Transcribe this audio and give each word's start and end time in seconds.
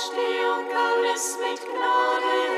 Auferstehung 0.00 0.64
alles 0.74 1.36
mit 1.42 1.60
Gnade 1.60 2.49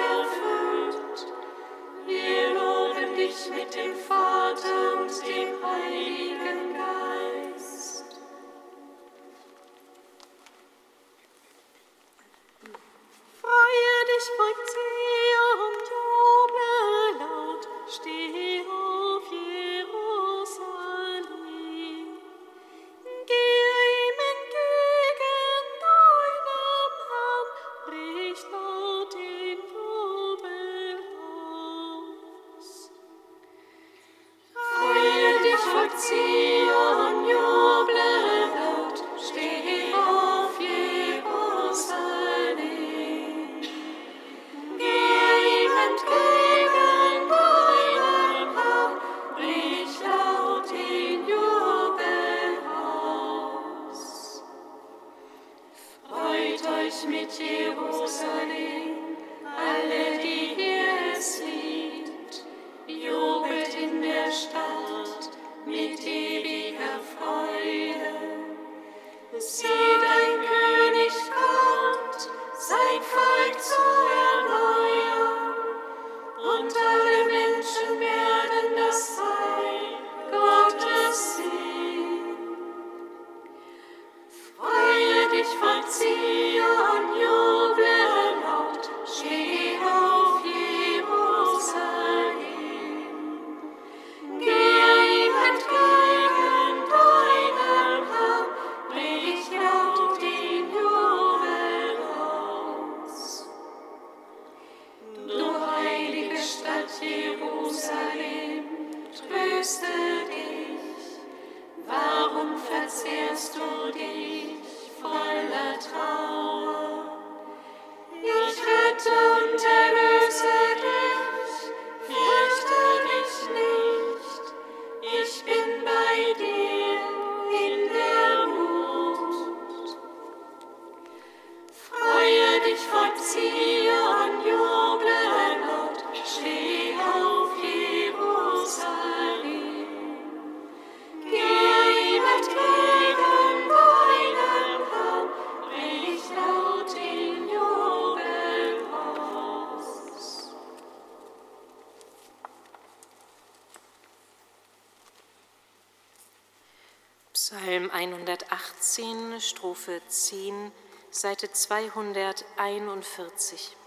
118, 157.92 159.38
Strophe 159.38 160.00
10, 160.08 160.72
Seite 161.10 161.52
241. 161.52 163.81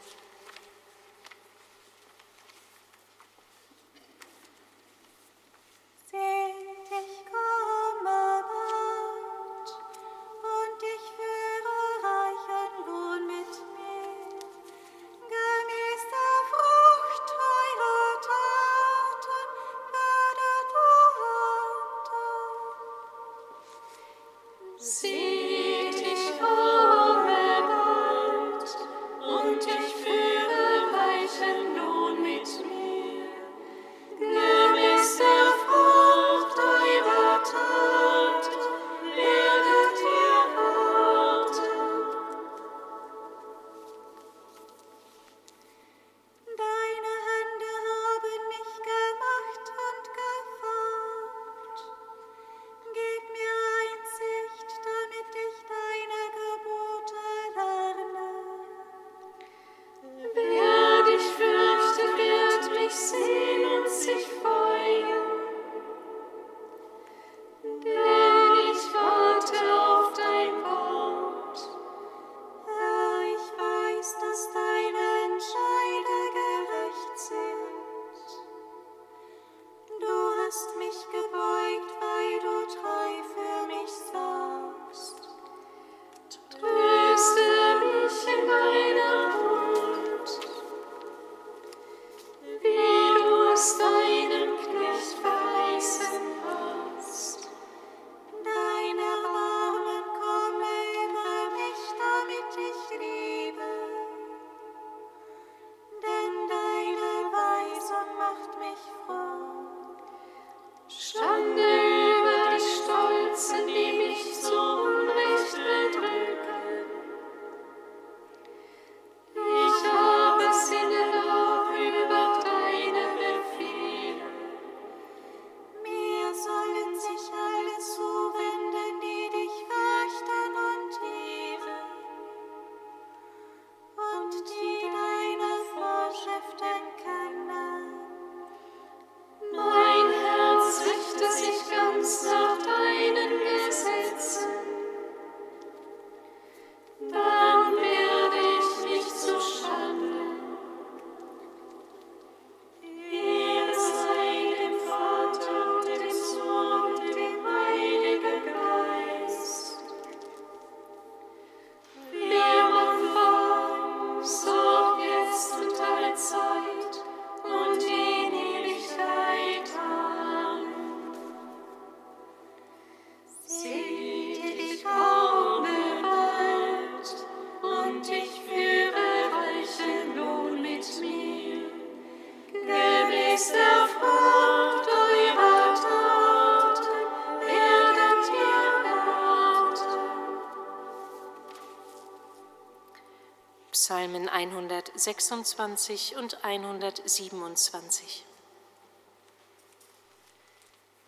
126 194.96 196.16
und 196.16 196.44
127. 196.44 198.26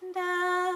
Der 0.02 0.67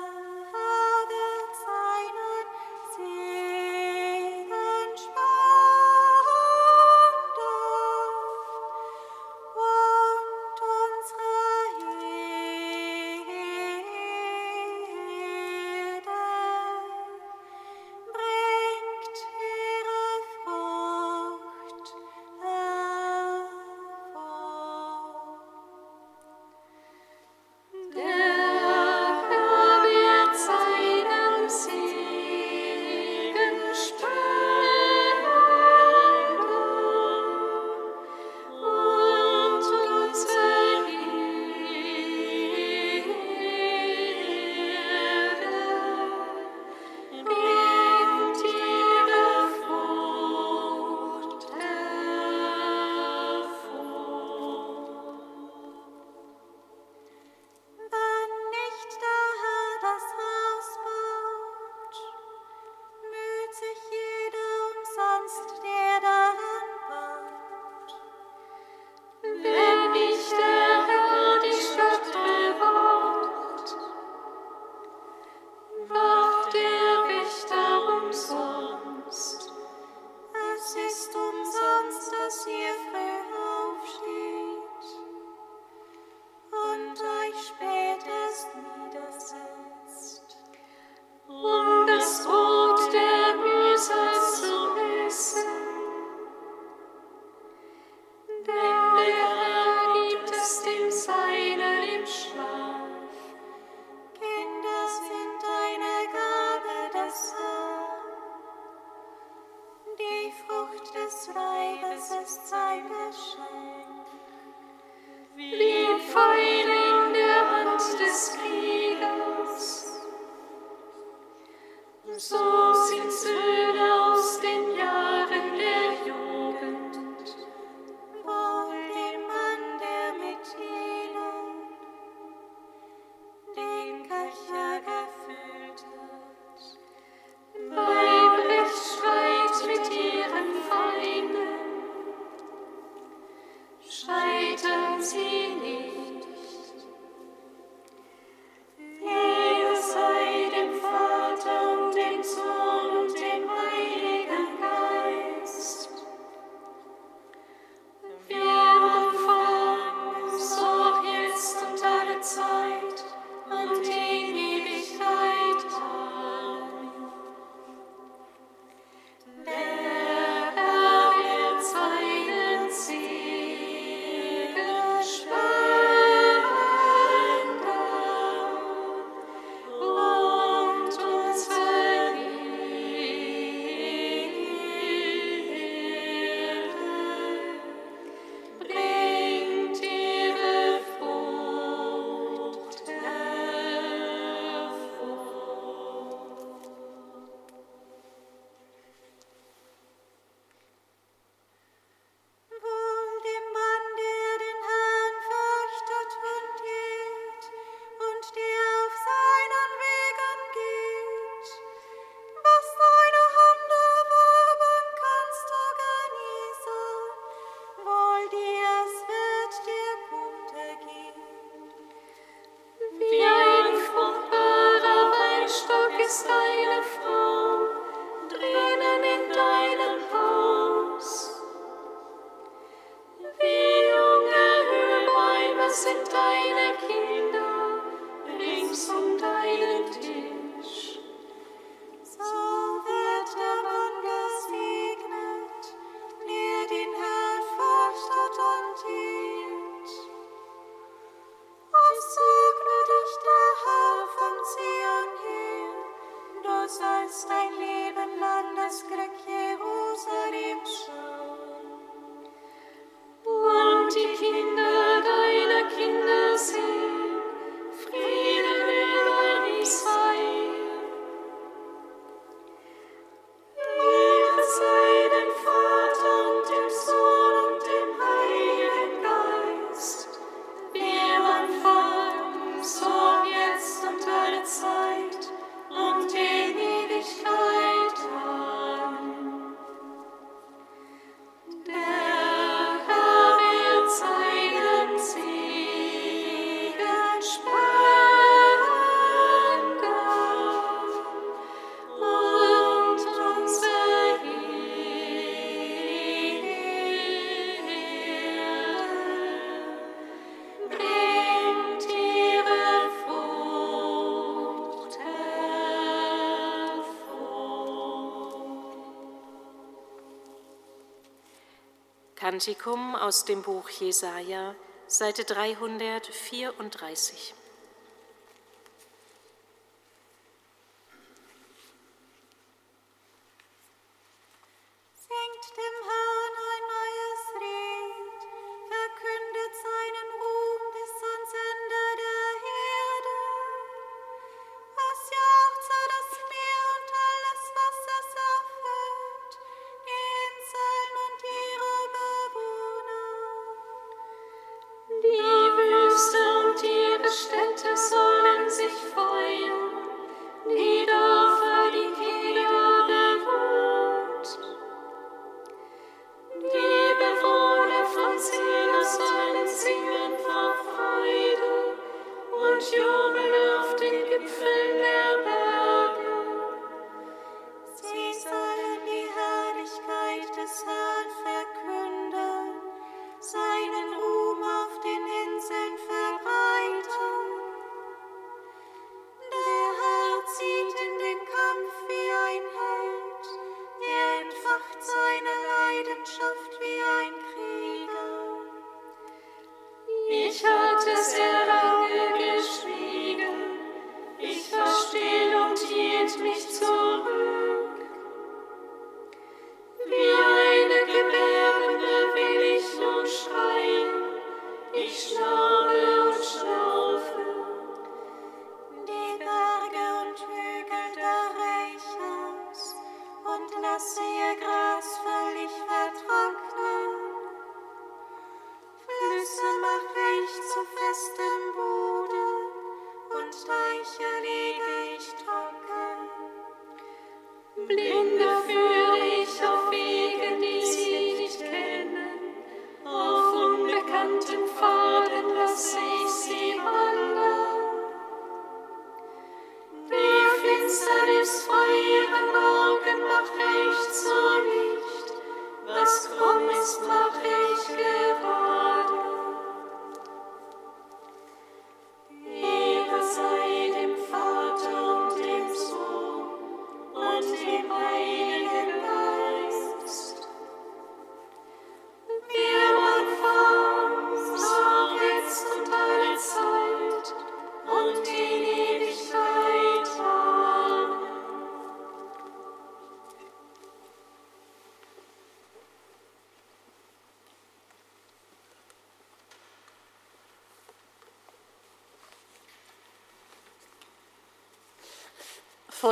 Kantikum 322.21 322.95
aus 322.95 323.25
dem 323.25 323.41
Buch 323.41 323.67
Jesaja, 323.67 324.53
Seite 324.85 325.23
334. 325.23 327.33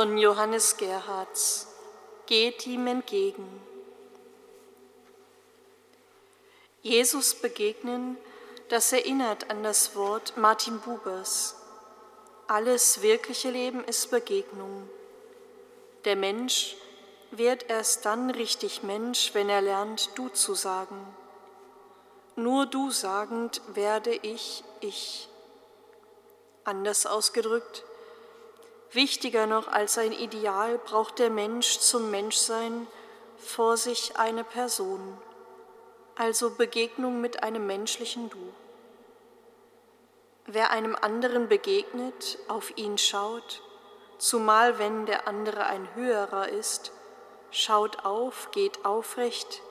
von 0.00 0.16
Johannes 0.16 0.78
Gerhards. 0.78 1.68
Geht 2.24 2.66
ihm 2.66 2.86
entgegen. 2.86 3.46
Jesus 6.80 7.34
begegnen, 7.34 8.16
das 8.70 8.94
erinnert 8.94 9.50
an 9.50 9.62
das 9.62 9.94
Wort 9.96 10.38
Martin 10.38 10.80
Bubers. 10.80 11.54
Alles 12.46 13.02
wirkliche 13.02 13.50
Leben 13.50 13.84
ist 13.84 14.10
Begegnung. 14.10 14.88
Der 16.06 16.16
Mensch 16.16 16.78
wird 17.30 17.68
erst 17.68 18.06
dann 18.06 18.30
richtig 18.30 18.82
Mensch, 18.82 19.34
wenn 19.34 19.50
er 19.50 19.60
lernt, 19.60 20.08
du 20.14 20.30
zu 20.30 20.54
sagen. 20.54 21.14
Nur 22.36 22.64
du 22.64 22.90
sagend 22.90 23.60
werde 23.74 24.14
ich 24.14 24.64
ich. 24.80 25.28
Anders 26.64 27.04
ausgedrückt, 27.04 27.84
Wichtiger 28.92 29.46
noch 29.46 29.68
als 29.68 29.98
ein 29.98 30.10
Ideal 30.10 30.76
braucht 30.78 31.20
der 31.20 31.30
Mensch 31.30 31.78
zum 31.78 32.10
Menschsein 32.10 32.88
vor 33.38 33.76
sich 33.76 34.16
eine 34.16 34.42
Person, 34.42 35.16
also 36.16 36.50
Begegnung 36.50 37.20
mit 37.20 37.44
einem 37.44 37.68
menschlichen 37.68 38.30
Du. 38.30 38.52
Wer 40.46 40.70
einem 40.72 40.96
anderen 40.96 41.48
begegnet, 41.48 42.38
auf 42.48 42.76
ihn 42.76 42.98
schaut, 42.98 43.62
zumal 44.18 44.80
wenn 44.80 45.06
der 45.06 45.28
andere 45.28 45.66
ein 45.66 45.94
höherer 45.94 46.48
ist, 46.48 46.90
schaut 47.52 48.04
auf, 48.04 48.50
geht 48.50 48.84
aufrecht, 48.84 49.62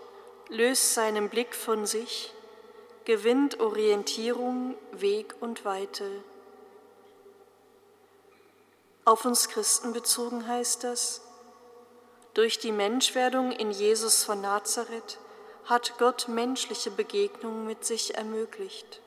löst 0.47 0.93
seinen 0.93 1.27
Blick 1.27 1.55
von 1.55 1.85
sich, 1.85 2.33
gewinnt 3.03 3.59
Orientierung, 3.59 4.75
Weg 4.93 5.35
und 5.41 5.65
Weite 5.65 6.09
auf 9.09 9.25
uns 9.25 9.49
Christen 9.49 9.91
bezogen 9.91 10.47
heißt 10.47 10.83
das, 10.83 11.21
durch 12.35 12.59
die 12.59 12.71
Menschwerdung 12.71 13.51
in 13.51 13.71
Jesus 13.71 14.23
von 14.23 14.39
Nazareth 14.39 15.17
hat 15.65 15.97
Gott 15.97 16.27
menschliche 16.27 16.91
Begegnungen 16.91 17.65
mit 17.65 17.83
sich 17.83 18.13
ermöglicht. 18.13 19.01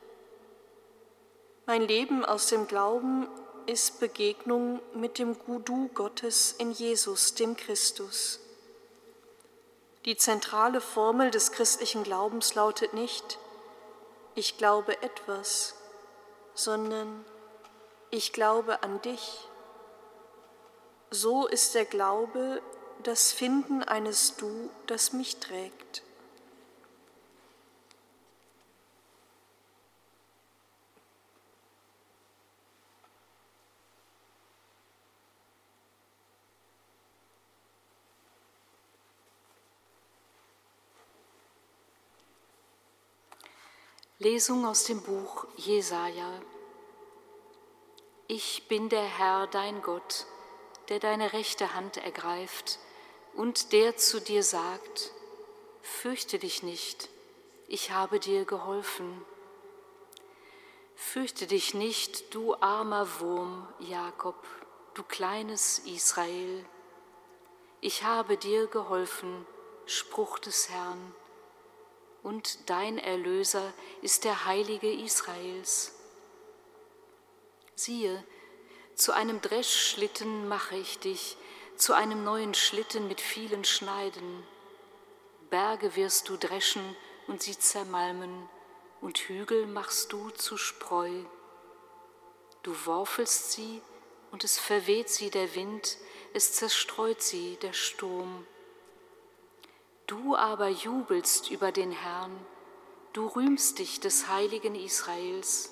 Mein 1.67 1.83
Leben 1.83 2.25
aus 2.25 2.49
dem 2.49 2.67
Glauben 2.67 3.29
ist 3.67 4.01
Begegnung 4.01 4.81
mit 4.93 5.21
dem 5.21 5.39
Gudu 5.39 5.89
Gottes 5.95 6.51
in 6.59 6.73
Jesus, 6.73 7.35
dem 7.35 7.57
Christus. 7.57 8.41
Die 10.05 10.17
zentrale 10.17 10.81
Formel 10.81 11.31
des 11.31 11.53
christlichen 11.53 12.03
Glaubens 12.03 12.57
lautet 12.57 12.93
nicht, 12.93 13.39
ich 14.35 14.59
glaube 14.59 15.01
etwas, 15.01 15.77
sondern 16.55 17.25
ich 18.11 18.33
glaube 18.33 18.83
an 18.83 19.01
dich. 19.03 19.47
So 21.15 21.47
ist 21.47 21.75
der 21.75 21.85
Glaube 21.85 22.63
das 23.03 23.33
Finden 23.33 23.83
eines 23.83 24.37
Du, 24.37 24.71
das 24.87 25.13
mich 25.13 25.37
trägt. 25.37 26.03
Lesung 44.19 44.65
aus 44.65 44.85
dem 44.85 45.03
Buch 45.03 45.47
Jesaja. 45.57 46.41
Ich 48.29 48.67
bin 48.67 48.89
der 48.89 49.05
Herr, 49.05 49.47
dein 49.47 49.83
Gott 49.83 50.25
der 50.93 51.01
deine 51.01 51.33
rechte 51.33 51.73
Hand 51.73 51.97
ergreift 51.97 52.79
und 53.33 53.73
der 53.73 53.97
zu 53.97 54.21
dir 54.21 54.43
sagt, 54.43 55.11
fürchte 55.81 56.39
dich 56.39 56.63
nicht, 56.63 57.09
ich 57.67 57.93
habe 57.93 58.21
dir 58.21 58.45
geholfen. 58.45 59.25
Fürchte 60.95 61.47
dich 61.47 61.73
nicht, 61.73 62.35
du 62.35 62.55
armer 62.57 63.09
Wurm, 63.21 63.67
Jakob, 63.79 64.37
du 64.93 65.03
kleines 65.03 65.79
Israel. 65.79 66.63
Ich 67.81 68.05
habe 68.05 68.37
dir 68.37 68.67
geholfen, 68.67 69.47
Spruch 69.87 70.39
des 70.41 70.69
Herrn, 70.69 71.15
und 72.23 72.69
dein 72.69 72.99
Erlöser 72.99 73.73
ist 74.03 74.25
der 74.25 74.45
Heilige 74.45 74.93
Israels. 74.93 75.95
Siehe, 77.75 78.23
zu 79.03 79.11
einem 79.11 79.41
Dreschschlitten 79.41 80.47
mache 80.47 80.77
ich 80.77 81.01
dich, 81.01 81.37
zu 81.77 81.93
einem 81.93 82.23
neuen 82.23 82.55
Schlitten 82.55 83.09
mit 83.09 83.21
vielen 83.21 83.65
Schneiden. 83.65 84.45
Berge 85.51 85.97
wirst 85.97 86.29
du 86.29 86.37
dreschen 86.37 86.95
und 87.27 87.43
sie 87.43 87.59
zermalmen, 87.59 88.49
und 89.01 89.19
Hügel 89.19 89.67
machst 89.67 90.13
du 90.13 90.31
zu 90.31 90.57
Spreu. 90.57 91.11
Du 92.63 92.77
worfelst 92.87 93.51
sie, 93.51 93.83
und 94.31 94.45
es 94.45 94.61
verweht 94.61 95.09
sie 95.09 95.31
der 95.31 95.53
Wind, 95.57 95.99
es 96.33 96.53
zerstreut 96.53 97.21
sie 97.21 97.57
der 97.57 97.73
Sturm. 97.73 98.47
Du 100.07 100.37
aber 100.37 100.69
jubelst 100.69 101.51
über 101.51 101.73
den 101.73 101.91
Herrn, 101.91 102.47
du 103.15 103.27
rühmst 103.27 103.81
dich 103.81 103.99
des 103.99 104.29
heiligen 104.29 104.77
Israels. 104.77 105.72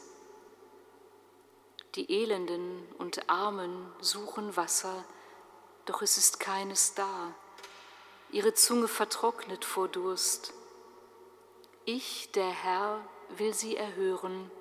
Die 1.96 2.22
Elenden 2.22 2.86
und 2.98 3.28
Armen 3.28 3.92
suchen 4.00 4.56
Wasser, 4.56 5.04
doch 5.86 6.02
es 6.02 6.18
ist 6.18 6.38
keines 6.38 6.94
da. 6.94 7.34
Ihre 8.30 8.54
Zunge 8.54 8.86
vertrocknet 8.86 9.64
vor 9.64 9.88
Durst. 9.88 10.52
Ich, 11.84 12.30
der 12.30 12.48
Herr, 12.48 13.00
will 13.30 13.54
sie 13.54 13.76
erhören. 13.76 14.52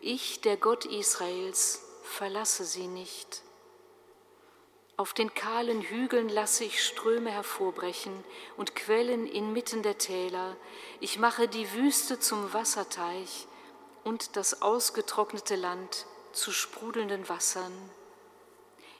Ich, 0.00 0.40
der 0.40 0.56
Gott 0.56 0.84
Israels, 0.84 1.82
verlasse 2.04 2.64
sie 2.64 2.86
nicht. 2.86 3.42
Auf 4.96 5.14
den 5.14 5.34
kahlen 5.34 5.80
Hügeln 5.80 6.28
lasse 6.28 6.62
ich 6.62 6.86
Ströme 6.86 7.32
hervorbrechen 7.32 8.12
und 8.56 8.76
Quellen 8.76 9.26
inmitten 9.26 9.82
der 9.82 9.98
Täler. 9.98 10.56
Ich 11.00 11.18
mache 11.18 11.48
die 11.48 11.72
Wüste 11.72 12.20
zum 12.20 12.52
Wasserteich 12.52 13.48
und 14.04 14.36
das 14.36 14.62
ausgetrocknete 14.62 15.56
Land 15.56 16.06
zu 16.32 16.52
sprudelnden 16.52 17.28
Wassern. 17.28 17.72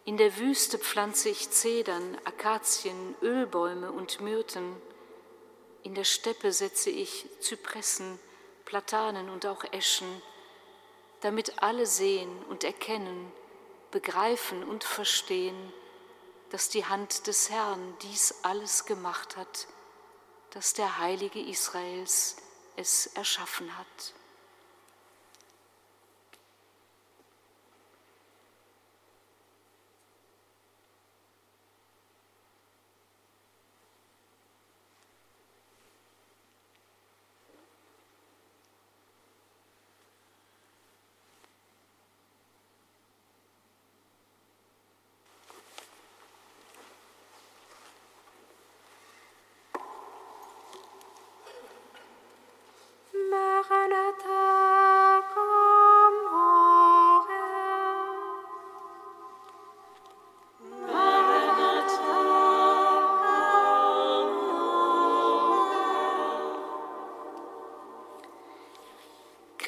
In 0.05 0.16
der 0.16 0.37
Wüste 0.37 0.79
pflanze 0.79 1.29
ich 1.29 1.51
Zedern, 1.51 2.18
Akazien, 2.25 3.14
Ölbäume 3.23 3.92
und 3.92 4.21
Myrten. 4.21 4.77
In 5.85 5.95
der 5.95 6.05
Steppe 6.05 6.53
setze 6.53 6.90
ich 6.90 7.27
Zypressen, 7.40 8.18
Platanen 8.64 9.29
und 9.29 9.47
auch 9.47 9.64
Eschen, 9.73 10.23
damit 11.21 11.62
alle 11.62 11.87
sehen 11.87 12.31
und 12.49 12.64
erkennen, 12.64 13.31
begreifen 13.92 14.64
und 14.64 14.83
verstehen, 14.83 15.73
dass 16.51 16.68
die 16.68 16.85
Hand 16.85 17.27
des 17.27 17.51
Herrn 17.51 17.97
dies 18.03 18.35
alles 18.42 18.85
gemacht 18.85 19.37
hat, 19.37 19.68
dass 20.51 20.75
der 20.75 20.99
Heilige 20.99 21.40
Israels 21.40 22.37
es 22.77 23.07
erschaffen 23.07 23.77
hat. 23.79 24.14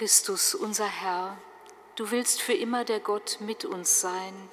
Christus, 0.04 0.54
unser 0.54 0.84
Herr, 0.84 1.38
du 1.96 2.10
willst 2.10 2.42
für 2.42 2.52
immer 2.52 2.84
der 2.84 3.00
Gott 3.00 3.38
mit 3.40 3.64
uns 3.64 4.02
sein. 4.02 4.50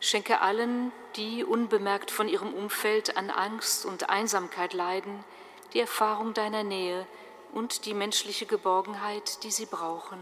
Schenke 0.00 0.40
allen, 0.40 0.90
die 1.14 1.44
unbemerkt 1.44 2.10
von 2.10 2.26
ihrem 2.26 2.52
Umfeld 2.52 3.16
an 3.16 3.30
Angst 3.30 3.86
und 3.86 4.10
Einsamkeit 4.10 4.72
leiden, 4.72 5.22
die 5.74 5.78
Erfahrung 5.78 6.34
deiner 6.34 6.64
Nähe 6.64 7.06
und 7.52 7.84
die 7.84 7.94
menschliche 7.94 8.46
Geborgenheit, 8.46 9.44
die 9.44 9.52
sie 9.52 9.66
brauchen. 9.66 10.18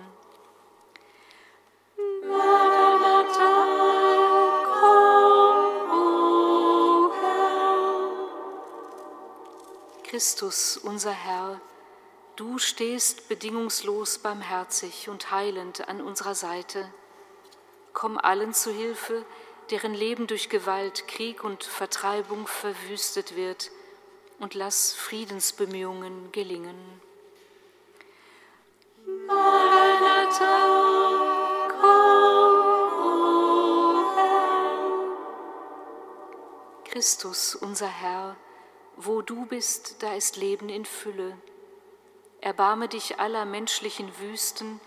Christus, 10.04 10.76
unser 10.76 11.12
Herr, 11.12 11.58
Du 12.36 12.58
stehst 12.58 13.30
bedingungslos 13.30 14.18
barmherzig 14.18 15.08
und 15.08 15.30
heilend 15.30 15.88
an 15.88 16.02
unserer 16.02 16.34
Seite. 16.34 16.86
Komm 17.94 18.18
allen 18.18 18.52
zu 18.52 18.70
Hilfe, 18.70 19.24
deren 19.70 19.94
Leben 19.94 20.26
durch 20.26 20.50
Gewalt, 20.50 21.08
Krieg 21.08 21.42
und 21.44 21.64
Vertreibung 21.64 22.46
verwüstet 22.46 23.36
wird, 23.36 23.70
und 24.38 24.52
lass 24.52 24.92
Friedensbemühungen 24.92 26.30
gelingen. 26.30 26.76
Maranatha, 29.26 30.66
Christus, 36.84 37.54
unser 37.54 37.88
Herr, 37.88 38.36
wo 38.96 39.22
du 39.22 39.46
bist, 39.46 40.02
da 40.02 40.14
ist 40.14 40.36
Leben 40.36 40.68
in 40.68 40.84
Fülle. 40.84 41.38
Erbarme 42.46 42.86
dich 42.86 43.18
aller 43.18 43.44
menschlichen 43.44 44.20
Wüsten, 44.20 44.80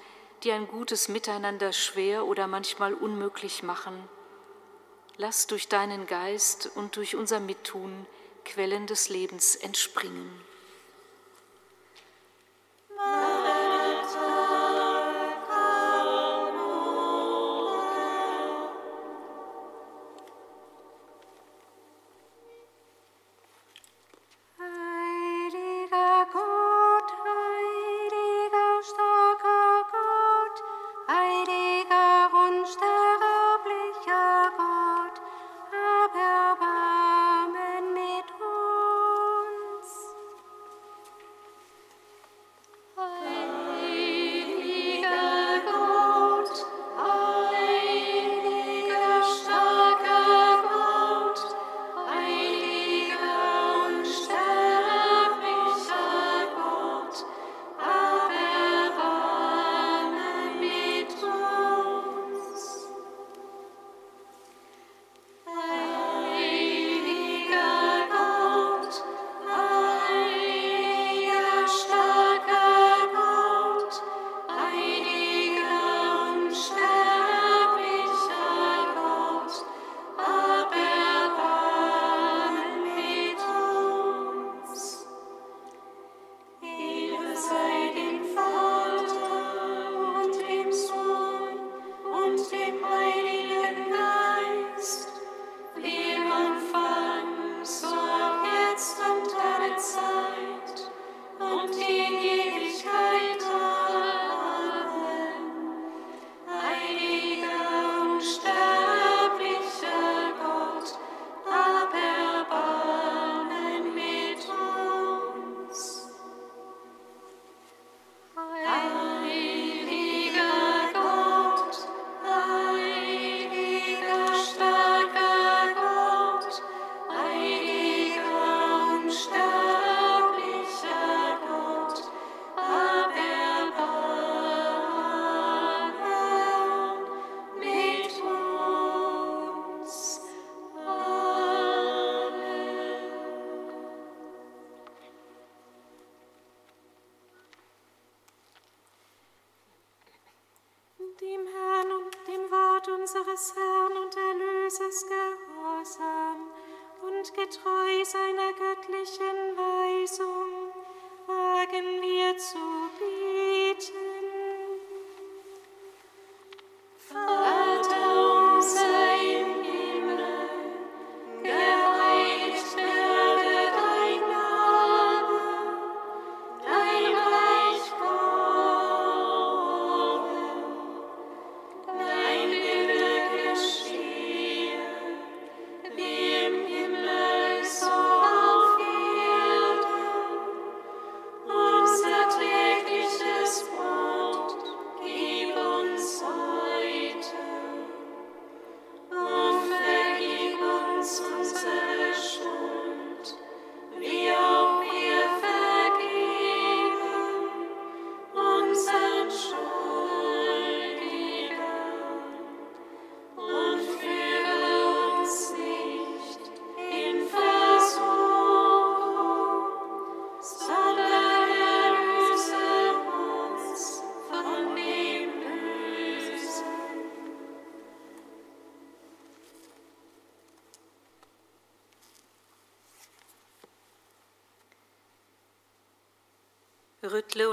die 0.43 0.53
ein 0.53 0.65
gutes 0.65 1.09
Miteinander 1.09 1.73
schwer 1.73 2.25
oder 2.25 2.47
manchmal 2.47 2.93
unmöglich 2.93 3.63
machen. 3.63 4.01
Lass 5.17 5.45
durch 5.45 5.67
deinen 5.67 6.07
Geist 6.07 6.71
und 6.75 6.95
durch 6.95 7.17
unser 7.17 7.41
Mittun 7.41 8.05
Quellen 8.45 8.87
des 8.87 9.09
Lebens 9.09 9.57
entspringen. 9.57 10.31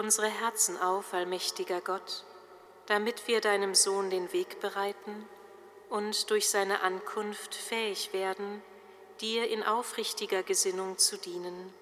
unsere 0.06 0.28
Herzen 0.28 0.80
auf, 0.80 1.12
allmächtiger 1.14 1.80
Gott, 1.80 2.24
damit 2.86 3.26
wir 3.26 3.40
deinem 3.40 3.74
Sohn 3.74 4.08
den 4.08 4.32
Weg 4.32 4.60
bereiten 4.60 5.28
und 5.90 6.30
durch 6.30 6.48
seine 6.48 6.82
Ankunft 6.82 7.56
fähig 7.56 8.12
werden, 8.12 8.62
dir 9.20 9.48
in 9.48 9.64
aufrichtiger 9.64 10.44
Gesinnung 10.44 10.96
zu 10.96 11.18
dienen. 11.18 11.74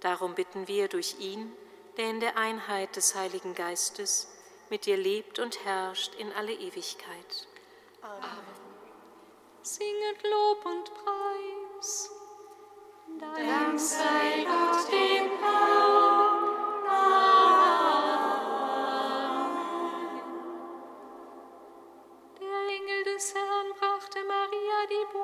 Darum 0.00 0.34
bitten 0.34 0.68
wir 0.68 0.88
durch 0.88 1.16
ihn, 1.18 1.50
der 1.96 2.10
in 2.10 2.20
der 2.20 2.36
Einheit 2.36 2.94
des 2.96 3.14
Heiligen 3.14 3.54
Geistes 3.54 4.28
mit 4.68 4.84
dir 4.84 4.98
lebt 4.98 5.38
und 5.38 5.64
herrscht 5.64 6.14
in 6.16 6.30
alle 6.34 6.52
Ewigkeit. 6.52 7.48
Amen. 8.02 8.20
Singet 9.62 10.22
Lob 10.24 10.66
und 10.66 10.92
Preis. 10.92 12.10
Dank 13.18 13.80
sei 13.80 14.44
Gott 14.44 14.92
dem 14.92 15.30
Herrn. 15.40 15.79
People. 24.90 25.19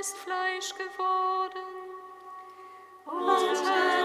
ist 0.00 0.16
Fleisch 0.16 0.74
geworden. 0.74 1.64
Und 3.06 3.95